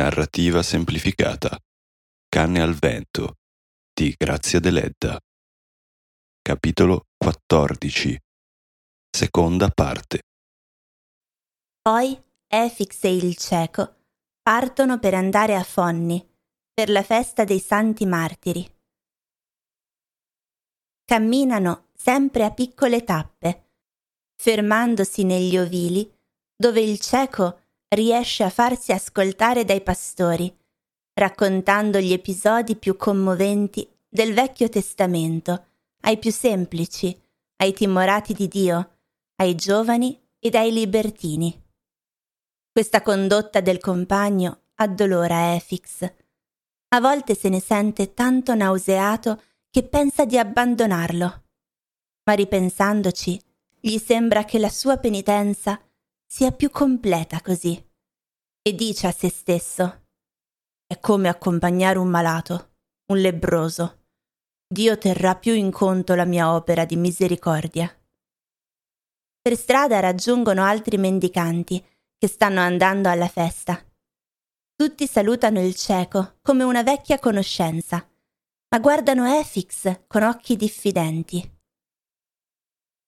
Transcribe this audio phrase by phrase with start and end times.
[0.00, 1.58] Narrativa semplificata.
[2.26, 3.34] Canne al vento
[3.92, 5.20] di Grazia Deledda.
[6.40, 8.18] Capitolo 14.
[9.14, 10.22] Seconda parte.
[11.82, 13.96] Poi Efix e il cieco
[14.40, 16.26] partono per andare a Fonni
[16.72, 18.66] per la festa dei santi martiri.
[21.04, 23.72] Camminano sempre a piccole tappe,
[24.34, 26.10] fermandosi negli ovili
[26.56, 27.59] dove il cieco
[27.94, 30.54] riesce a farsi ascoltare dai pastori,
[31.14, 35.66] raccontando gli episodi più commoventi del Vecchio Testamento
[36.02, 37.18] ai più semplici,
[37.56, 38.98] ai timorati di Dio,
[39.36, 41.62] ai giovani ed ai libertini.
[42.72, 46.10] Questa condotta del compagno addolora Efix.
[46.92, 51.42] A volte se ne sente tanto nauseato che pensa di abbandonarlo.
[52.24, 53.40] Ma ripensandoci,
[53.80, 55.80] gli sembra che la sua penitenza
[56.32, 57.74] sia più completa così.
[58.62, 60.04] E dice a se stesso,
[60.86, 64.04] è come accompagnare un malato, un lebroso.
[64.72, 67.92] Dio terrà più in conto la mia opera di misericordia.
[69.40, 71.84] Per strada raggiungono altri mendicanti
[72.16, 73.84] che stanno andando alla festa.
[74.76, 78.08] Tutti salutano il cieco come una vecchia conoscenza,
[78.68, 81.40] ma guardano Efix con occhi diffidenti.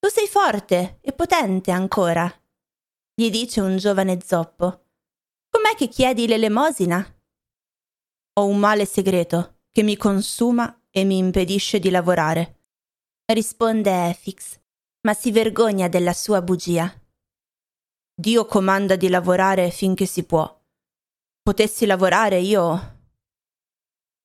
[0.01, 2.42] Tu sei forte e potente ancora,
[3.15, 4.87] gli dice un giovane zoppo.
[5.51, 7.05] Com'è che chiedi l'elemosina?
[8.35, 12.63] Ho un male segreto che mi consuma e mi impedisce di lavorare,
[13.33, 14.61] risponde Efix,
[15.03, 16.93] ma si vergogna della sua bugia.
[18.15, 20.61] Dio comanda di lavorare finché si può.
[21.43, 23.01] Potessi lavorare io.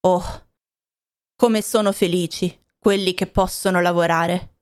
[0.02, 0.50] Oh,
[1.36, 4.56] come sono felici quelli che possono lavorare.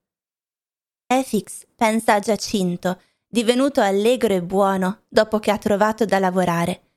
[1.07, 3.01] Efix pensa a Giacinto
[3.35, 6.91] divenuto allegro e buono dopo che ha trovato da lavorare,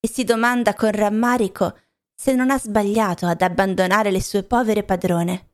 [0.00, 1.78] e si domanda con rammarico
[2.14, 5.50] se non ha sbagliato ad abbandonare le sue povere padrone.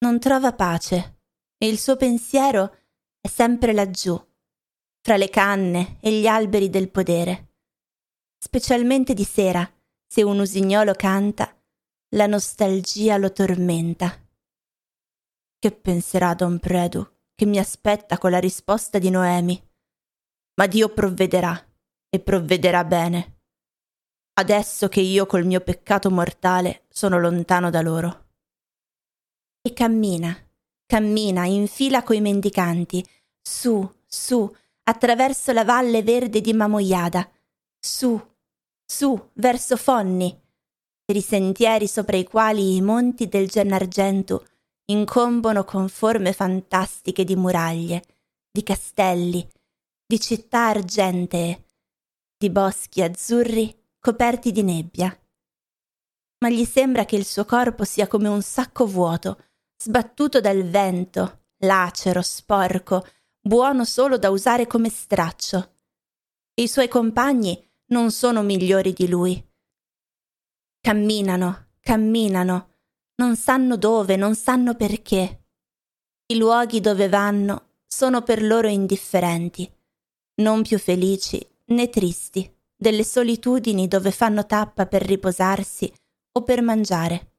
[0.00, 1.20] Non trova pace
[1.56, 2.76] e il suo pensiero
[3.18, 4.22] è sempre laggiù,
[5.00, 7.54] fra le canne e gli alberi del podere.
[8.36, 9.66] Specialmente di sera,
[10.06, 11.58] se un usignolo canta,
[12.10, 14.14] la nostalgia lo tormenta.
[15.58, 17.15] Che penserà Don Predu?
[17.36, 19.62] Che mi aspetta con la risposta di Noemi.
[20.54, 21.64] Ma Dio provvederà
[22.08, 23.40] e provvederà bene.
[24.38, 28.24] Adesso che io col mio peccato mortale sono lontano da loro.
[29.60, 30.34] E cammina,
[30.86, 33.06] cammina in fila coi mendicanti,
[33.42, 34.50] su, su,
[34.84, 37.30] attraverso la valle verde di Mamoiada,
[37.78, 38.18] su,
[38.84, 40.40] su, verso Fonni,
[41.04, 44.42] per i sentieri sopra i quali i monti del Gennargentu
[44.86, 48.04] incombono con forme fantastiche di muraglie,
[48.50, 49.46] di castelli,
[50.06, 51.64] di città argentee,
[52.36, 55.20] di boschi azzurri coperti di nebbia.
[56.38, 59.42] Ma gli sembra che il suo corpo sia come un sacco vuoto,
[59.76, 63.04] sbattuto dal vento, lacero, sporco,
[63.40, 65.74] buono solo da usare come straccio.
[66.54, 69.44] I suoi compagni non sono migliori di lui.
[70.80, 72.75] Camminano, camminano,
[73.16, 75.44] non sanno dove, non sanno perché.
[76.26, 79.70] I luoghi dove vanno sono per loro indifferenti,
[80.42, 85.90] non più felici né tristi delle solitudini dove fanno tappa per riposarsi
[86.32, 87.32] o per mangiare.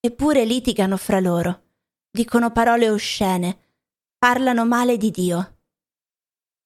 [0.00, 1.64] Eppure litigano fra loro,
[2.10, 3.58] dicono parole oscene,
[4.16, 5.56] parlano male di Dio.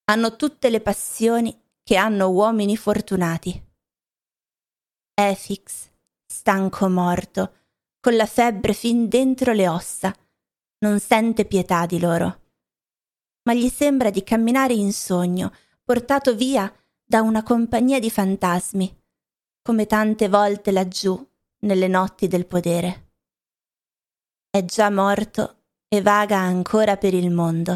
[0.04, 3.70] Hanno tutte le passioni che hanno uomini fortunati.
[5.14, 5.90] Efix,
[6.26, 7.61] stanco morto,
[8.02, 10.12] con la febbre fin dentro le ossa.
[10.78, 12.40] Non sente pietà di loro.
[13.44, 15.52] Ma gli sembra di camminare in sogno,
[15.84, 16.70] portato via
[17.04, 19.02] da una compagnia di fantasmi,
[19.62, 21.16] come tante volte laggiù
[21.60, 23.10] nelle notti del podere.
[24.50, 27.72] È già morto e vaga ancora per il mondo.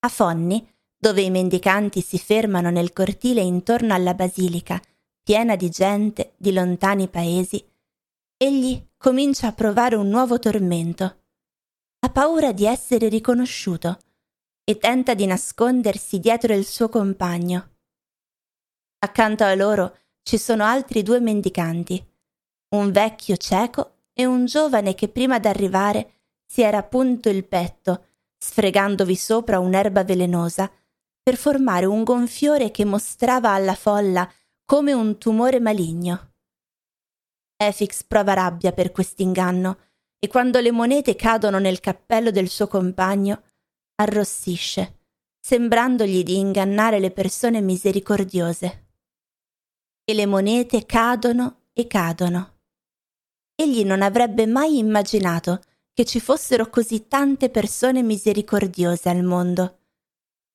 [0.00, 4.82] A Fonni, dove i mendicanti si fermano nel cortile intorno alla basilica,
[5.22, 7.64] piena di gente di lontani paesi,
[8.40, 11.22] egli comincia a provare un nuovo tormento.
[11.98, 13.98] Ha paura di essere riconosciuto
[14.62, 17.78] e tenta di nascondersi dietro il suo compagno.
[19.00, 22.00] Accanto a loro ci sono altri due mendicanti,
[22.76, 28.06] un vecchio cieco e un giovane che prima d'arrivare si era punto il petto,
[28.38, 30.70] sfregandovi sopra un'erba velenosa,
[31.20, 34.30] per formare un gonfiore che mostrava alla folla
[34.64, 36.27] come un tumore maligno.
[37.60, 39.78] Efix prova rabbia per quest'inganno
[40.20, 43.42] e quando le monete cadono nel cappello del suo compagno,
[43.96, 45.00] arrossisce,
[45.40, 48.86] sembrandogli di ingannare le persone misericordiose.
[50.08, 52.60] e le monete cadono e cadono.
[53.54, 55.60] Egli non avrebbe mai immaginato
[55.92, 59.80] che ci fossero così tante persone misericordiose al mondo.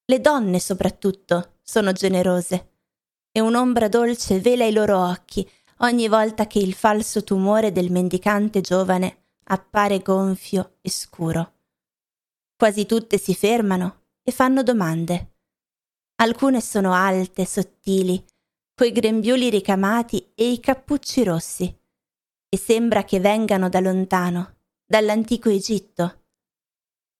[0.05, 2.77] Le donne soprattutto sono generose
[3.31, 5.47] e un'ombra dolce vela i loro occhi
[5.83, 11.53] ogni volta che il falso tumore del mendicante giovane appare gonfio e scuro.
[12.55, 15.31] Quasi tutte si fermano e fanno domande.
[16.15, 18.23] Alcune sono alte, sottili,
[18.73, 21.77] coi grembiuli ricamati e i cappucci rossi,
[22.47, 26.21] e sembra che vengano da lontano, dall'antico Egitto.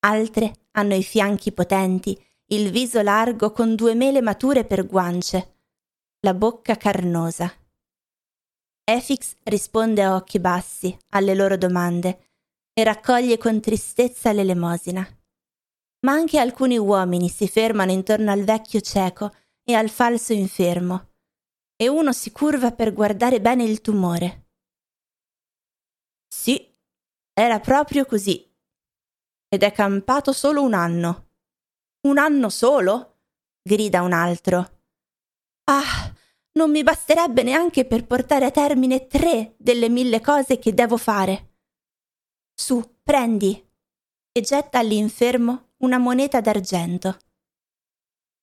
[0.06, 2.18] Altre hanno i fianchi potenti,
[2.48, 5.56] il viso largo con due mele mature per guance,
[6.22, 7.52] la bocca carnosa.
[8.84, 12.30] Efix risponde a occhi bassi alle loro domande
[12.74, 15.08] e raccoglie con tristezza l'elemosina
[16.04, 19.34] ma anche alcuni uomini si fermano intorno al vecchio cieco
[19.64, 21.14] e al falso infermo,
[21.76, 24.48] e uno si curva per guardare bene il tumore.
[26.28, 26.76] Sì,
[27.34, 28.52] era proprio così.
[29.48, 31.30] Ed è campato solo un anno.
[32.08, 33.20] Un anno solo?
[33.62, 34.82] grida un altro.
[35.66, 36.14] Ah,
[36.54, 41.56] non mi basterebbe neanche per portare a termine tre delle mille cose che devo fare.
[42.54, 43.62] Su, prendi.
[44.32, 47.18] E getta all'infermo una moneta d'argento.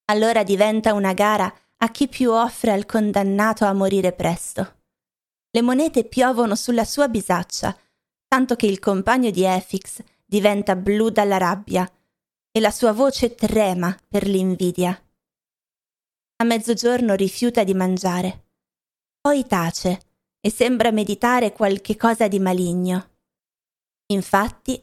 [0.07, 4.79] Allora diventa una gara a chi più offre al condannato a morire presto.
[5.51, 7.77] Le monete piovono sulla sua bisaccia,
[8.27, 11.91] tanto che il compagno di Efix diventa blu dalla rabbia
[12.53, 15.01] e la sua voce trema per l'invidia.
[16.41, 18.47] A mezzogiorno rifiuta di mangiare.
[19.21, 20.01] Poi tace
[20.41, 23.11] e sembra meditare qualche cosa di maligno.
[24.07, 24.83] Infatti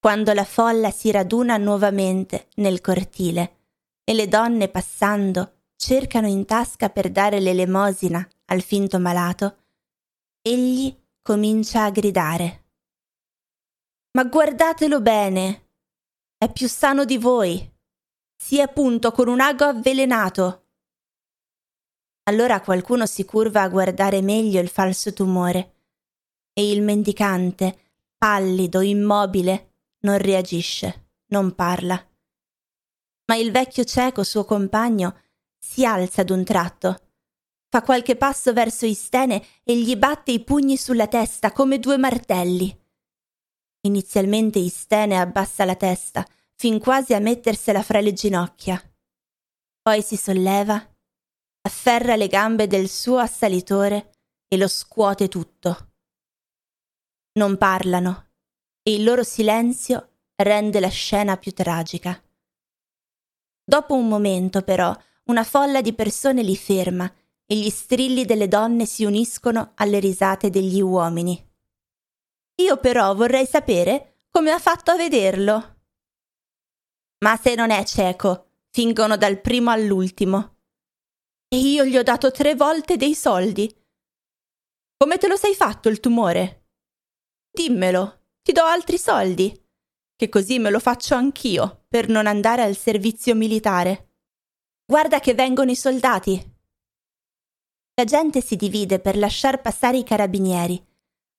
[0.00, 3.58] quando la folla si raduna nuovamente nel cortile
[4.02, 9.58] e le donne passando cercano in tasca per dare l'elemosina al finto malato,
[10.42, 10.92] egli
[11.22, 12.64] comincia a gridare.
[14.18, 15.68] Ma guardatelo bene!
[16.36, 17.72] È più sano di voi!
[18.36, 20.64] Sia appunto con un ago avvelenato!
[22.30, 25.78] Allora qualcuno si curva a guardare meglio il falso tumore
[26.52, 29.72] e il mendicante, pallido, immobile,
[30.02, 32.00] non reagisce, non parla.
[33.26, 35.22] Ma il vecchio cieco, suo compagno,
[35.58, 37.00] si alza d'un tratto,
[37.68, 42.72] fa qualche passo verso Istene e gli batte i pugni sulla testa come due martelli.
[43.80, 46.24] Inizialmente Istene abbassa la testa,
[46.54, 48.80] fin quasi a mettersela fra le ginocchia.
[49.82, 50.89] Poi si solleva,
[51.62, 54.12] afferra le gambe del suo assalitore
[54.48, 55.92] e lo scuote tutto.
[57.32, 58.30] Non parlano,
[58.82, 62.20] e il loro silenzio rende la scena più tragica.
[63.62, 67.12] Dopo un momento, però, una folla di persone li ferma
[67.46, 71.48] e gli strilli delle donne si uniscono alle risate degli uomini.
[72.62, 75.76] Io però vorrei sapere come ha fatto a vederlo.
[77.24, 80.59] Ma se non è cieco, fingono dal primo all'ultimo.
[81.52, 83.68] E io gli ho dato tre volte dei soldi.
[84.96, 86.68] Come te lo sei fatto il tumore?
[87.50, 89.52] Dimmelo ti do altri soldi,
[90.14, 94.12] che così me lo faccio anch'io per non andare al servizio militare.
[94.84, 96.54] Guarda che vengono i soldati.
[97.94, 100.80] La gente si divide per lasciar passare i carabinieri,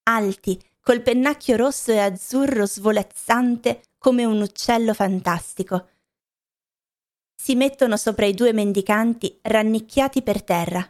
[0.10, 5.91] alti, col pennacchio rosso e azzurro svolazzante come un uccello fantastico.
[7.42, 10.88] Si mettono sopra i due mendicanti rannicchiati per terra.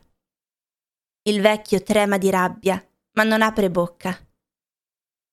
[1.22, 4.14] Il vecchio trema di rabbia, ma non apre bocca.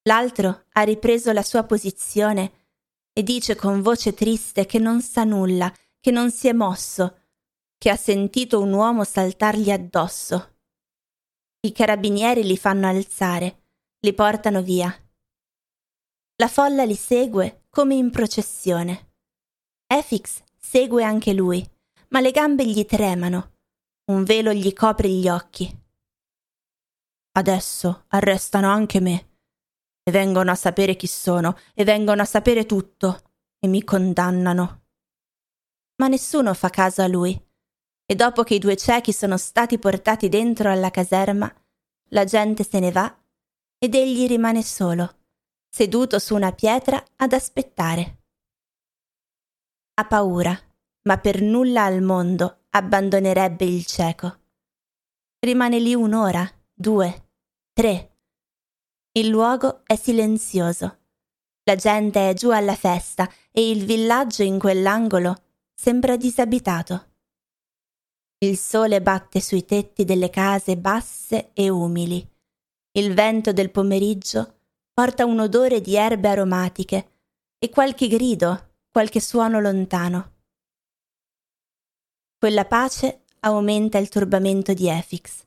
[0.02, 2.66] L'altro ha ripreso la sua posizione
[3.12, 7.22] e dice con voce triste che non sa nulla, che non si è mosso,
[7.76, 10.58] che ha sentito un uomo saltargli addosso.
[11.62, 13.62] I carabinieri li fanno alzare,
[14.02, 14.96] li portano via.
[16.36, 19.14] La folla li segue come in processione.
[19.84, 21.66] Efix segue anche lui,
[22.08, 23.52] ma le gambe gli tremano,
[24.10, 25.66] un velo gli copre gli occhi.
[27.38, 29.30] Adesso arrestano anche me,
[30.02, 34.82] e vengono a sapere chi sono e vengono a sapere tutto e mi condannano.
[36.02, 37.34] Ma nessuno fa caso a lui
[38.04, 41.50] e dopo che i due ciechi sono stati portati dentro alla caserma,
[42.10, 43.18] la gente se ne va
[43.78, 45.16] ed egli rimane solo,
[45.66, 48.17] seduto su una pietra ad aspettare.
[49.98, 50.56] Ha paura,
[51.02, 54.38] ma per nulla al mondo abbandonerebbe il cieco.
[55.40, 57.30] Rimane lì un'ora, due,
[57.72, 58.18] tre,
[59.18, 60.98] il luogo è silenzioso.
[61.64, 65.34] La gente è giù alla festa e il villaggio in quell'angolo
[65.74, 67.06] sembra disabitato.
[68.38, 72.24] Il sole batte sui tetti delle case basse e umili.
[72.92, 74.60] Il vento del pomeriggio
[74.92, 77.10] porta un odore di erbe aromatiche
[77.58, 80.36] e qualche grido, qualche suono lontano.
[82.38, 85.44] Quella pace aumenta il turbamento di Efix.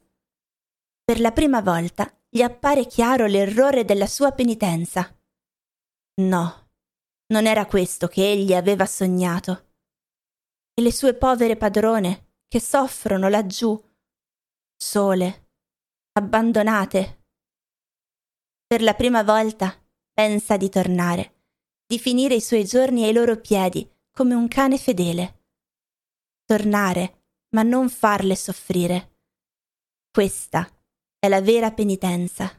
[1.04, 5.18] Per la prima volta gli appare chiaro l'errore della sua penitenza.
[6.22, 6.70] No,
[7.28, 9.70] non era questo che egli aveva sognato.
[10.74, 13.82] E le sue povere padrone, che soffrono laggiù,
[14.76, 15.50] sole,
[16.14, 17.26] abbandonate.
[18.66, 19.78] Per la prima volta
[20.14, 21.41] pensa di tornare,
[21.92, 25.42] di finire i suoi giorni ai loro piedi come un cane fedele.
[26.46, 29.18] Tornare, ma non farle soffrire.
[30.10, 30.70] Questa
[31.20, 32.50] è la vera penitenza.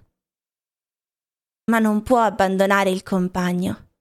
[1.71, 3.93] Ma non può abbandonare il compagno.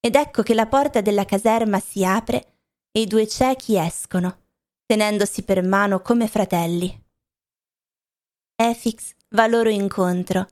[0.00, 2.58] Ed ecco che la porta della caserma si apre
[2.90, 4.42] e i due ciechi escono
[4.84, 7.06] tenendosi per mano come fratelli.
[8.54, 10.46] Efix va loro incontro,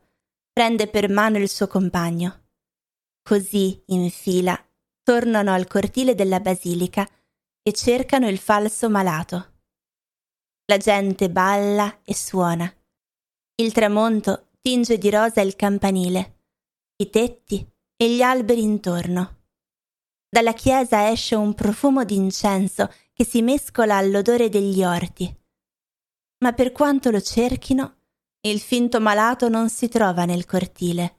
[0.55, 2.45] prende per mano il suo compagno.
[3.26, 4.56] Così, in fila,
[5.02, 7.04] tornano al cortile della basilica
[7.61, 9.54] e cercano il falso malato.
[10.66, 12.73] La gente balla e suona.
[13.56, 16.42] Il tramonto tinge di rosa il campanile,
[16.99, 19.47] i tetti e gli alberi intorno.
[20.28, 25.37] Dalla chiesa esce un profumo d'incenso che si mescola all'odore degli orti.
[26.45, 28.02] Ma per quanto lo cerchino,
[28.42, 31.16] il finto malato non si trova nel cortile,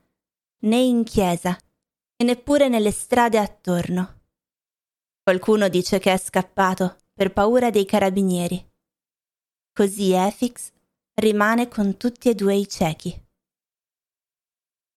[0.59, 1.57] né in chiesa,
[2.17, 4.21] e neppure nelle strade attorno.
[5.23, 8.65] Qualcuno dice che è scappato per paura dei carabinieri.
[9.71, 10.71] Così Efix
[11.13, 13.26] rimane con tutti e due i ciechi.